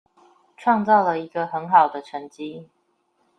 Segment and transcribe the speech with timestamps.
[0.57, 2.65] 創造了一個很好的成績